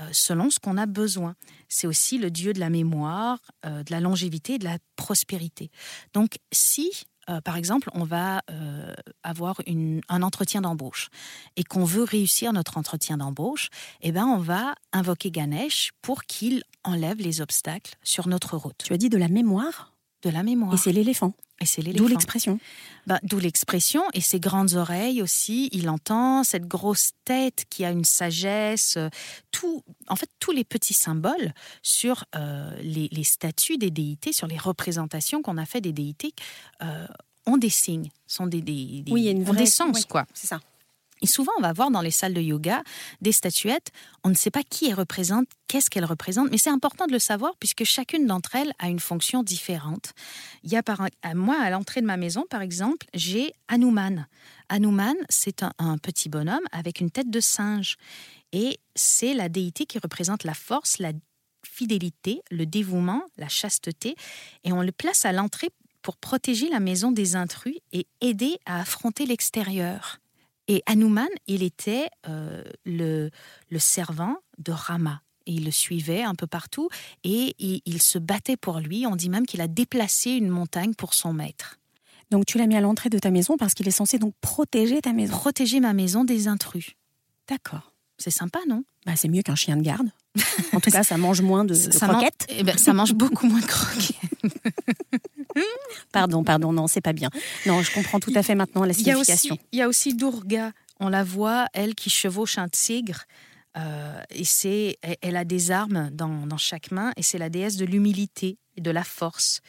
[0.00, 1.34] euh, selon ce qu'on a besoin.
[1.68, 5.70] C'est aussi le dieu de la mémoire, euh, de la longévité et de la prospérité.
[6.14, 6.90] Donc si,
[7.30, 9.60] euh, par exemple, on va euh, avoir
[10.08, 11.08] un entretien d'embauche
[11.56, 13.68] et qu'on veut réussir notre entretien d'embauche,
[14.00, 18.76] eh ben, on va invoquer Ganesh pour qu'il enlève les obstacles sur notre route.
[18.82, 20.74] Tu as dit de la mémoire De la mémoire.
[20.74, 21.32] et c'est l'éléphant.
[21.62, 22.08] Et c'est D'où l'éléphant.
[22.08, 22.58] l'expression.
[23.06, 25.68] Bah, D'où l'expression et ses grandes oreilles aussi.
[25.72, 28.96] Il entend cette grosse tête qui a une sagesse.
[28.96, 29.08] euh,
[29.50, 31.52] Tout, en fait, tous les petits symboles
[31.82, 36.32] sur euh, les, les statues des déités, sur les représentations qu'on a fait des déités,
[36.82, 37.06] euh,
[37.46, 39.66] ont des signes, sont des, des, des- Oui, il y a une ont vraie- des
[39.66, 40.04] sens oui.
[40.08, 40.26] quoi.
[40.34, 40.60] C'est ça.
[41.22, 42.82] Et souvent, on va voir dans les salles de yoga
[43.20, 43.90] des statuettes.
[44.24, 47.18] On ne sait pas qui elles représentent, qu'est-ce qu'elles représentent, mais c'est important de le
[47.18, 50.12] savoir puisque chacune d'entre elles a une fonction différente.
[50.62, 54.26] Il y a par à moi à l'entrée de ma maison, par exemple, j'ai Hanuman.
[54.68, 57.96] Hanuman, c'est un, un petit bonhomme avec une tête de singe,
[58.52, 61.12] et c'est la déité qui représente la force, la
[61.64, 64.16] fidélité, le dévouement, la chasteté,
[64.64, 65.70] et on le place à l'entrée
[66.02, 70.18] pour protéger la maison des intrus et aider à affronter l'extérieur.
[70.68, 73.30] Et Hanuman, il était euh, le,
[73.70, 75.22] le servant de Rama.
[75.46, 76.88] Et il le suivait un peu partout
[77.24, 79.06] et il, il se battait pour lui.
[79.06, 81.78] On dit même qu'il a déplacé une montagne pour son maître.
[82.30, 85.00] Donc tu l'as mis à l'entrée de ta maison parce qu'il est censé donc protéger
[85.00, 85.32] ta maison.
[85.36, 86.90] Protéger ma maison des intrus.
[87.48, 87.92] D'accord.
[88.18, 88.84] C'est sympa, non?
[89.06, 90.10] Bah, c'est mieux qu'un chien de garde.
[90.72, 92.46] En tout cas, ça mange moins de, de ça, man- croquettes.
[92.50, 94.14] eh ben, ça mange beaucoup moins de croquettes.
[96.12, 97.30] Pardon, pardon, non, c'est pas bien.
[97.66, 99.54] Non, je comprends tout à fait maintenant la Il y, a signification.
[99.54, 100.72] aussi, il y a aussi Durga.
[101.00, 103.24] on la voit, elle qui chevauche un tigre.
[103.76, 107.48] euh, et c'est, elle- elle a des armes dans, dans chaque main, et c'est la
[107.50, 109.60] déesse de l'humilité et de la force.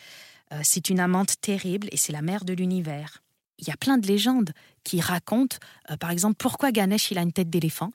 [0.51, 3.21] Euh, c'est une amante terrible, et c'est la mère de l'univers.
[3.59, 5.57] Il y a plein de légendes qui racontent,
[5.91, 7.91] euh, par exemple, pourquoi Ganesh il a une tête d'éléphant?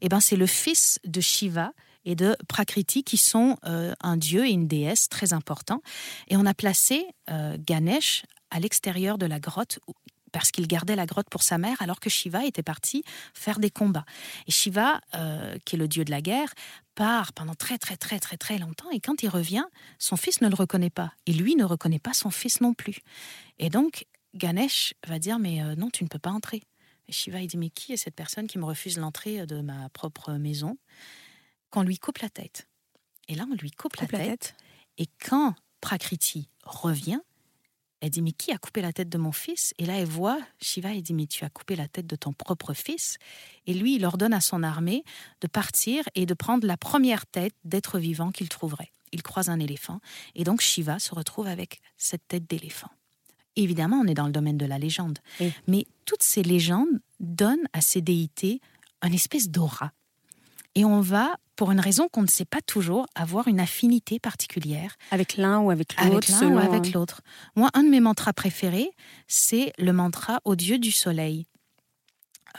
[0.00, 1.72] Eh ben, c'est le fils de Shiva
[2.04, 5.82] et de Prakriti qui sont euh, un dieu et une déesse très importants.
[6.28, 9.78] Et on a placé euh, Ganesh à l'extérieur de la grotte
[10.32, 13.70] parce qu'il gardait la grotte pour sa mère alors que Shiva était parti faire des
[13.70, 14.04] combats.
[14.46, 16.52] Et Shiva, euh, qui est le dieu de la guerre,
[16.94, 19.64] part pendant très très très très très longtemps et quand il revient,
[19.98, 22.98] son fils ne le reconnaît pas et lui ne reconnaît pas son fils non plus.
[23.58, 26.62] Et donc Ganesh va dire mais non, tu ne peux pas entrer.
[27.08, 29.88] Et Shiva il dit mais qui est cette personne qui me refuse l'entrée de ma
[29.90, 30.76] propre maison?
[31.74, 32.68] Qu'on lui coupe la tête.
[33.28, 34.54] Et là on lui coupe, Coupe la, la tête.
[34.96, 37.20] Et quand Prakriti revient,
[38.00, 39.74] elle dit Mais qui a coupé la tête de mon fils?
[39.78, 42.32] Et là, elle voit Shiva et dit Mais tu as coupé la tête de ton
[42.32, 43.16] propre fils.
[43.66, 45.04] Et lui, il ordonne à son armée
[45.40, 48.92] de partir et de prendre la première tête d'être vivant qu'il trouverait.
[49.12, 50.00] Il croise un éléphant.
[50.34, 52.90] Et donc, Shiva se retrouve avec cette tête d'éléphant.
[53.56, 55.18] Évidemment, on est dans le domaine de la légende.
[55.40, 55.52] Oui.
[55.66, 58.60] Mais toutes ces légendes donnent à ces déités
[59.02, 59.92] une espèce d'aura.
[60.74, 64.96] Et on va, pour une raison qu'on ne sait pas toujours, avoir une affinité particulière
[65.10, 66.30] Avec l'un ou avec avec l'autre.
[66.32, 67.22] l'un selon- ou avec l'autre.
[67.56, 68.90] Moi, un de mes mantras préférés,
[69.28, 71.46] c'est le mantra au dieu du soleil.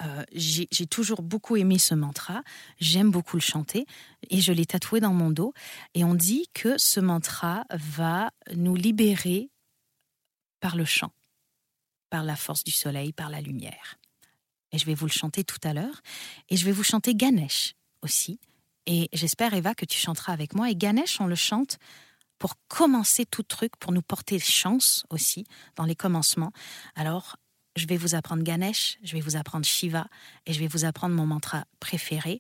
[0.01, 2.43] Euh, J'ai j'ai toujours beaucoup aimé ce mantra,
[2.79, 3.85] j'aime beaucoup le chanter
[4.29, 5.53] et je l'ai tatoué dans mon dos.
[5.93, 9.49] Et on dit que ce mantra va nous libérer
[10.59, 11.11] par le chant,
[12.09, 13.95] par la force du soleil, par la lumière.
[14.73, 16.01] Et je vais vous le chanter tout à l'heure.
[16.49, 18.39] Et je vais vous chanter Ganesh aussi.
[18.87, 20.69] Et j'espère, Eva, que tu chanteras avec moi.
[20.69, 21.77] Et Ganesh, on le chante
[22.37, 25.45] pour commencer tout truc, pour nous porter chance aussi
[25.75, 26.51] dans les commencements.
[26.95, 27.37] Alors,
[27.75, 30.07] je vais vous apprendre Ganesh, je vais vous apprendre Shiva
[30.45, 32.39] et je vais vous apprendre mon mantra préféré.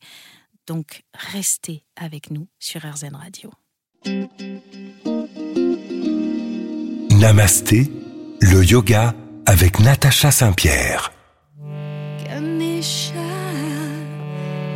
[0.67, 3.51] Donc, restez avec nous sur RZN Radio.
[7.11, 7.91] Namasté,
[8.41, 11.11] le yoga avec Natacha Saint-Pierre.
[12.23, 13.13] Ganesha,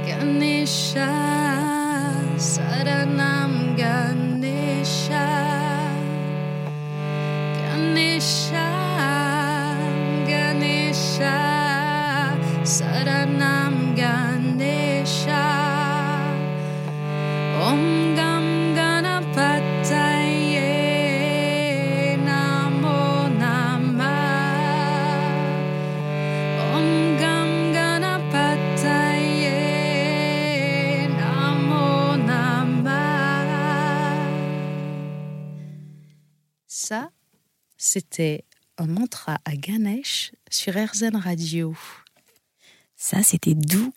[0.05, 1.48] Ganesha,
[2.39, 5.27] Saranam Ganesha,
[7.59, 8.69] Ganesha,
[10.25, 11.37] Ganesha,
[12.63, 15.43] Saranam Ganesha,
[17.61, 17.98] Om
[37.89, 38.43] c'était
[38.77, 41.75] un mantra à Ganesh sur RZN Radio.
[42.95, 43.91] Ça, c'était doux.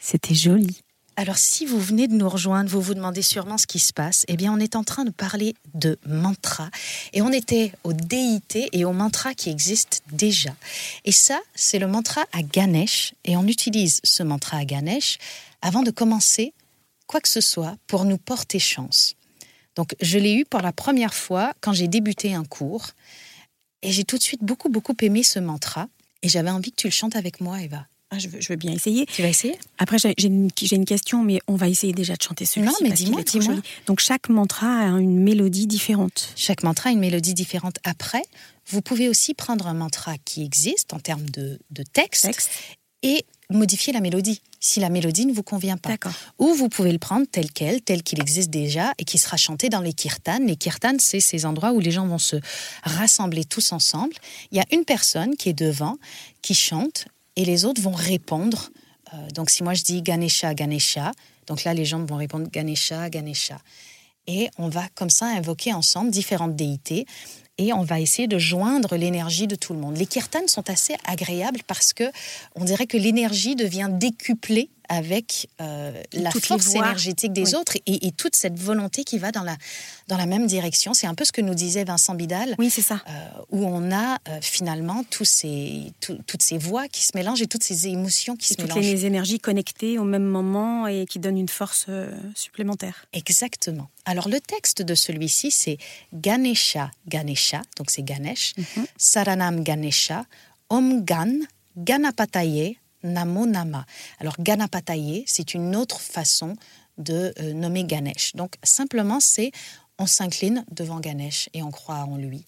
[0.00, 0.82] C'était joli.
[1.16, 4.26] Alors, si vous venez de nous rejoindre, vous vous demandez sûrement ce qui se passe.
[4.28, 6.68] Eh bien, on est en train de parler de mantra.
[7.14, 10.54] Et on était aux déités et aux mantras qui existent déjà.
[11.06, 13.14] Et ça, c'est le mantra à Ganesh.
[13.24, 15.16] Et on utilise ce mantra à Ganesh
[15.62, 16.52] avant de commencer
[17.06, 19.14] quoi que ce soit pour nous porter chance.
[19.74, 22.88] Donc, je l'ai eu pour la première fois quand j'ai débuté un cours.
[23.82, 25.88] Et j'ai tout de suite beaucoup, beaucoup aimé ce mantra.
[26.22, 27.86] Et j'avais envie que tu le chantes avec moi, Eva.
[28.10, 29.04] Ah, je, veux, je veux bien essayer.
[29.06, 29.58] Tu vas essayer?
[29.76, 30.50] Après, j'ai une,
[30.86, 32.72] question, mais on va essayer déjà de chanter celui-ci.
[32.72, 33.56] Non, mais dis-moi, dis-moi.
[33.86, 36.32] Donc, chaque mantra a une mélodie différente.
[36.34, 37.76] Chaque mantra a une mélodie différente.
[37.84, 38.22] Après,
[38.66, 42.50] vous pouvez aussi prendre un mantra qui existe en termes de, de texte, Texte.
[43.02, 45.96] et modifier la mélodie si la mélodie ne vous convient pas.
[46.38, 49.68] Ou vous pouvez le prendre tel quel, tel qu'il existe déjà et qui sera chanté
[49.68, 50.40] dans les kirtans.
[50.44, 52.36] Les kirtans, c'est ces endroits où les gens vont se
[52.82, 54.14] rassembler tous ensemble.
[54.50, 55.96] Il y a une personne qui est devant,
[56.42, 58.70] qui chante, et les autres vont répondre.
[59.14, 61.12] Euh, donc si moi je dis Ganesha, Ganesha,
[61.46, 63.58] donc là les gens vont répondre Ganesha, Ganesha.
[64.26, 67.06] Et on va comme ça invoquer ensemble différentes déités
[67.58, 69.96] et on va essayer de joindre l'énergie de tout le monde.
[69.96, 72.10] Les kirtans sont assez agréables parce que
[72.54, 77.54] on dirait que l'énergie devient décuplée avec euh, la Toutes force énergétique des Oui.
[77.60, 79.56] autres et, et toute cette volonté qui va dans la,
[80.08, 80.94] dans la même direction.
[80.94, 83.02] C'est un peu ce que nous disait Vincent Bidal, Oui, c'est ça.
[83.08, 87.42] euh, où on a euh, finalement tous ces, tout- toutes ces voix qui se mélangent
[87.42, 88.84] et toutes ces émotions qui Et se toutes mélangent.
[88.92, 91.86] les énergies connectées au même moment et qui donnent une force
[92.34, 93.04] supplémentaire.
[93.12, 93.88] Exactement.
[94.04, 95.78] Alors le texte de celui-ci, c'est
[96.14, 98.86] Ganesha Ganesha, donc c'est Ganesh, Mhm.
[98.96, 100.24] Saranam Ganesha,
[100.70, 101.32] Om Gan,
[101.76, 103.84] Ganapataye, Namo Nama.
[104.18, 106.56] Alors Ganapataye, c'est une autre façon
[106.98, 108.34] de euh, nommer Ganesh.
[108.34, 109.52] Donc simplement, c'est
[109.98, 112.44] on s'incline devant Ganesh et on croit en lui.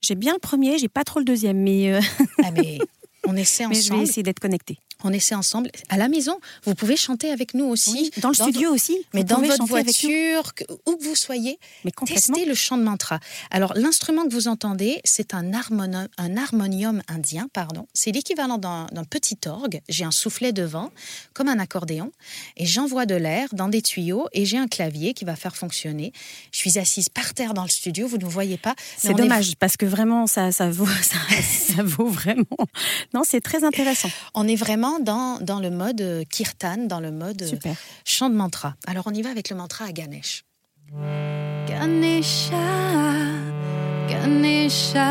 [0.00, 2.00] J'ai bien le premier, j'ai pas trop le deuxième, mais, euh,
[2.44, 2.78] Ah, mais
[3.26, 4.02] on essaie mais je vais ensemble.
[4.02, 4.78] essayer d'être connectée.
[5.04, 5.70] On essaie ensemble.
[5.88, 7.90] À la maison, vous pouvez chanter avec nous aussi.
[7.92, 8.98] Oui, dans le studio aussi.
[9.14, 10.52] Mais dans votre voiture,
[10.86, 13.20] où que vous soyez, Mais testez le chant de mantra.
[13.52, 17.86] Alors, l'instrument que vous entendez, c'est un, harmonium indien, pardon.
[17.94, 19.80] C'est l'équivalent d'un petit orgue.
[19.88, 20.90] J'ai un soufflet devant,
[21.32, 22.10] comme un accordéon,
[22.56, 26.12] et j'envoie de l'air dans des tuyaux, et j'ai un clavier qui va faire fonctionner.
[26.50, 28.74] Je suis assise par terre dans le studio, vous ne me voyez pas.
[28.96, 32.44] C'est est dommage parce que vraiment ça, ça vaut ça, ça vaut vraiment.
[33.14, 34.10] Non, c'est très intéressant.
[34.34, 37.74] On est vraiment dans, dans le mode euh, kirtan, dans le mode euh, Super.
[38.04, 38.74] chant de mantra.
[38.86, 40.44] Alors on y va avec le mantra à Ganesh.
[41.68, 42.56] Ganesha,
[44.08, 45.10] Ganesha,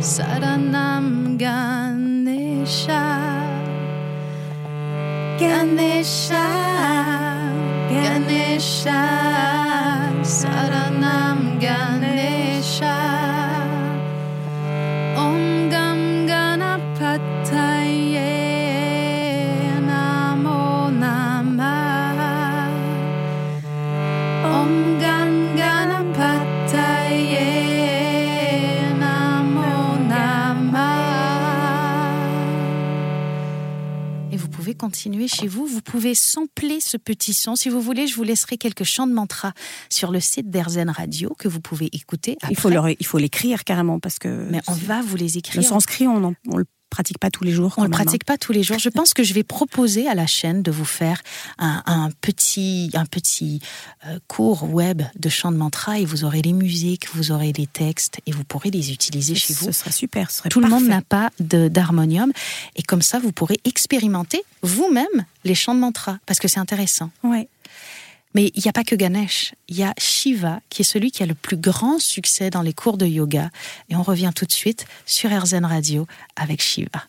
[0.00, 3.04] Saranam Ganesha.
[5.40, 6.46] Ganesha,
[7.90, 9.02] Ganesha,
[10.22, 11.97] Saranam Ganesha.
[34.78, 37.54] Continuer chez vous, vous pouvez sampler ce petit son.
[37.56, 39.52] Si vous voulez, je vous laisserai quelques chants de mantra
[39.90, 42.38] sur le site d'Airzen Radio que vous pouvez écouter.
[42.48, 42.96] Il faut après.
[42.98, 45.62] il faut l'écrire carrément parce que Mais on va vous les le écrire.
[45.64, 47.74] sanskrit on en- on le pratique pas tous les jours.
[47.76, 48.78] On quand le pratique pas tous les jours.
[48.78, 51.20] Je pense que je vais proposer à la chaîne de vous faire
[51.58, 53.60] un, un petit, un petit
[54.06, 57.66] euh, cours web de chant de mantra et vous aurez les musiques, vous aurez les
[57.66, 59.66] textes et vous pourrez les utiliser chez vous.
[59.66, 60.30] Ce serait super.
[60.30, 62.32] Ce serait Tout le monde n'a pas d'harmonium
[62.76, 65.06] et comme ça vous pourrez expérimenter vous-même
[65.44, 67.10] les chants de mantra parce que c'est intéressant.
[67.22, 67.48] Ouais.
[68.34, 71.22] Mais il n'y a pas que Ganesh, il y a Shiva qui est celui qui
[71.22, 73.50] a le plus grand succès dans les cours de yoga
[73.88, 77.04] et on revient tout de suite sur RZN Radio avec Shiva.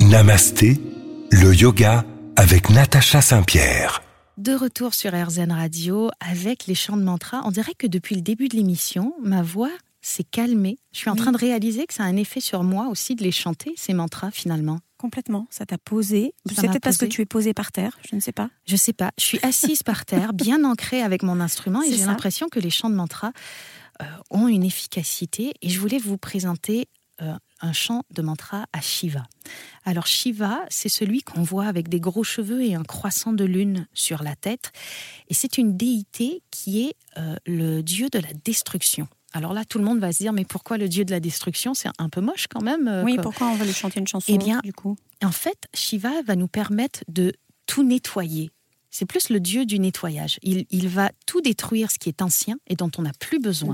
[0.00, 0.80] Namasté,
[1.30, 2.04] le yoga
[2.36, 4.02] avec Natacha Saint-Pierre.
[4.36, 7.42] De retour sur RZN Radio avec les chants de mantra.
[7.44, 9.70] On dirait que depuis le début de l'émission, ma voix
[10.00, 10.78] s'est calmée.
[10.92, 11.18] Je suis en Oui.
[11.20, 13.94] train de réaliser que ça a un effet sur moi aussi de les chanter, ces
[13.94, 14.78] mantras finalement.
[14.98, 15.46] Complètement.
[15.50, 16.34] Ça t'a posé.
[16.46, 17.98] C'est peut-être parce que tu es posé par terre.
[18.08, 18.50] Je ne sais pas.
[18.66, 22.04] Je sais pas, je suis assise par terre, bien ancrée avec mon instrument et j'ai
[22.04, 23.32] l'impression que les chants de mantra
[24.02, 25.54] euh, ont une efficacité.
[25.62, 26.88] Et je voulais vous présenter
[27.22, 29.24] euh, un chant de mantra à Shiva.
[29.84, 33.88] Alors Shiva, c'est celui qu'on voit avec des gros cheveux et un croissant de lune
[33.92, 34.70] sur la tête.
[35.28, 39.08] Et c'est une déité qui est euh, le dieu de la destruction.
[39.38, 41.72] Alors là, tout le monde va se dire, mais pourquoi le dieu de la destruction
[41.72, 42.88] C'est un peu moche quand même.
[42.88, 43.16] euh, oui.
[43.22, 44.96] Pourquoi on va lui chanter une chanson Eh bien, du coup?
[45.24, 47.32] en fait, Shiva va nous permettre de
[47.66, 48.50] tout nettoyer.
[48.90, 50.38] C'est plus le dieu du nettoyage.
[50.42, 53.70] Il, il va tout détruire ce qui est ancien et dont on n'a plus besoin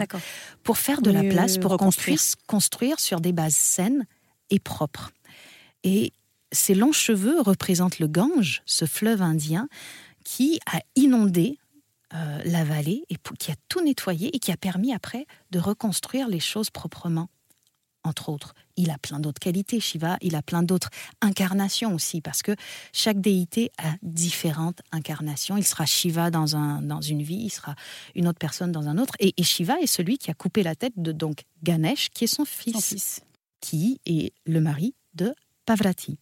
[0.62, 4.07] pour faire de la place, pour qu'on puisse construire sur des bases saines
[4.50, 5.12] et propres.
[5.83, 6.12] Et
[6.53, 9.68] ces longs cheveux représentent le Gange, ce fleuve indien
[10.24, 11.59] qui a inondé
[12.12, 16.28] euh, la vallée et qui a tout nettoyé et qui a permis après de reconstruire
[16.28, 17.28] les choses proprement.
[18.06, 20.90] Entre autres, il a plein d'autres qualités, Shiva, il a plein d'autres
[21.22, 22.54] incarnations aussi, parce que
[22.92, 25.56] chaque déité a différentes incarnations.
[25.56, 27.74] Il sera Shiva dans, un, dans une vie, il sera
[28.14, 29.14] une autre personne dans un autre.
[29.20, 32.26] Et, et Shiva est celui qui a coupé la tête de donc Ganesh, qui est
[32.26, 33.20] son fils, Son fils.
[33.60, 36.18] qui est le mari de Pavrati.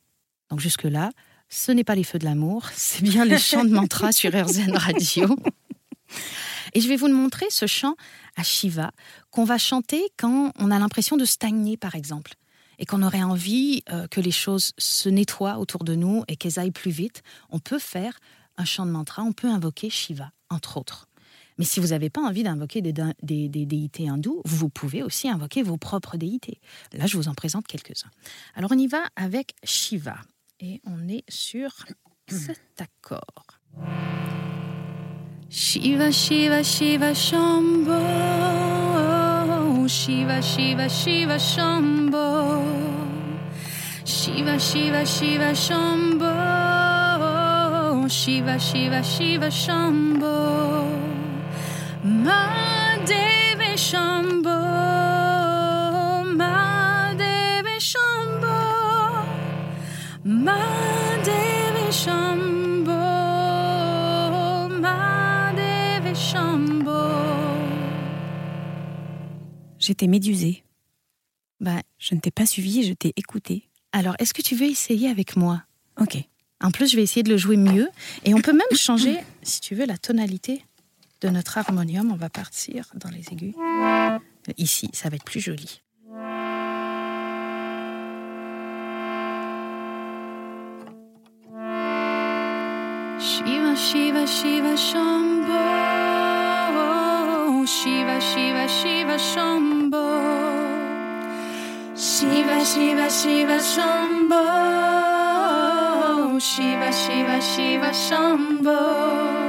[0.50, 1.10] Donc jusque-là,
[1.48, 4.76] ce n'est pas les feux de l'amour, c'est bien les chants de mantra sur RZN
[4.76, 5.36] Radio.
[6.74, 7.94] Et je vais vous montrer ce chant
[8.36, 8.92] à Shiva
[9.30, 12.34] qu'on va chanter quand on a l'impression de stagner, par exemple,
[12.78, 16.58] et qu'on aurait envie euh, que les choses se nettoient autour de nous et qu'elles
[16.58, 17.22] aillent plus vite.
[17.50, 18.18] On peut faire
[18.56, 21.08] un chant de mantra, on peut invoquer Shiva, entre autres.
[21.58, 25.28] Mais si vous n'avez pas envie d'invoquer des, des- des déités hindous, vous pouvez aussi
[25.28, 26.60] invoquer vos propres déités.
[26.94, 28.10] Là, je vous en présente quelques-uns.
[28.54, 30.16] Alors, on y va avec Shiva.
[30.60, 31.70] Et on est sur
[32.28, 33.44] cet accord.
[35.54, 38.00] Shiva, Shiva, Shiva, Shambho.
[39.86, 42.62] Shiva, Shiva, Shiva, Shambho.
[44.02, 46.32] Shiva, Shiva, Shiva, Shambho.
[48.08, 50.88] Shiva, Shiva, Shiva, Shambho.
[52.02, 54.58] Madeve Shambho.
[56.34, 58.56] Madeve Shambho.
[60.24, 60.71] Madeve
[69.82, 70.62] J'étais médusée.
[71.58, 73.68] Bah, je ne t'ai pas suivi, je t'ai écouté.
[73.90, 75.64] Alors, est-ce que tu veux essayer avec moi?
[76.00, 76.18] Ok.
[76.62, 77.88] En plus, je vais essayer de le jouer mieux.
[78.24, 80.64] Et on peut même changer, si tu veux, la tonalité
[81.20, 82.12] de notre harmonium.
[82.12, 83.54] On va partir dans les aigus.
[84.56, 85.82] Ici, ça va être plus joli.
[93.18, 95.81] Shiva, Shiva, Shiva, Shambho.
[97.66, 100.06] Shiva, Shiva, Shiva, Shambho.
[101.96, 104.42] Shiva, Shiva, Shiva, Shambho.
[106.40, 109.41] Shiva, Shiva, Shiva, Shambho.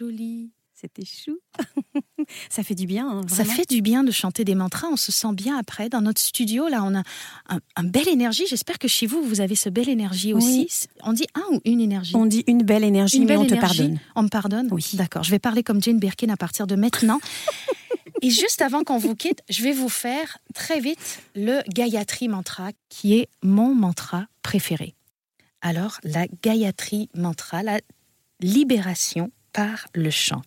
[0.00, 0.50] Joli.
[0.72, 1.38] C'était chou.
[2.48, 3.06] ça fait du bien.
[3.06, 4.88] hein, Ça fait du bien de chanter des mantras.
[4.90, 5.90] On se sent bien après.
[5.90, 7.02] Dans notre studio, là, on a
[7.50, 8.44] un, un belle énergie.
[8.48, 10.68] J'espère que chez vous, vous avez ce belle énergie aussi.
[10.70, 11.02] Oui.
[11.02, 12.16] On dit un ou une énergie?
[12.16, 14.00] On dit une belle énergie, Une mais belle on te pardonne.
[14.16, 14.68] On me pardonne?
[14.70, 14.86] Oui.
[14.94, 15.22] D'accord.
[15.22, 17.20] Je vais parler comme Jane Birkin à partir de maintenant.
[18.22, 22.70] Et juste avant qu'on vous quitte, je vais vous faire très vite le Gayatri Mantra,
[22.88, 24.94] qui est mon mantra préféré.
[25.60, 27.80] Alors, la Gayatri Mantra, la
[28.40, 30.42] libération par le chant.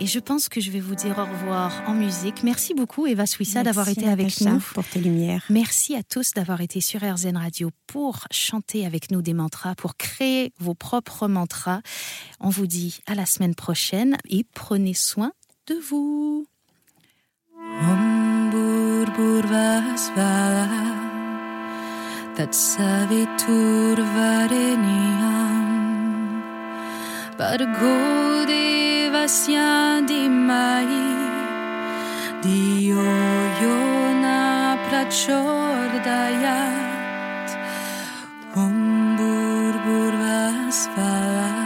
[0.00, 2.44] Et je pense que je vais vous dire au revoir en musique.
[2.44, 4.60] Merci beaucoup Eva Swissa d'avoir été avec Natacha, nous.
[4.74, 5.44] pour tes lumières.
[5.50, 9.96] Merci à tous d'avoir été sur RZN Radio pour chanter avec nous des mantras, pour
[9.96, 11.80] créer vos propres mantras.
[12.38, 15.32] On vous dit à la semaine prochaine et prenez soin
[15.66, 16.46] de vous.
[17.56, 18.08] Om
[29.18, 30.94] Vasya Dimai
[32.38, 33.10] Dio
[33.62, 36.78] Yona Prachordayat
[38.54, 38.78] Om
[39.18, 41.57] Burbur Vasvayat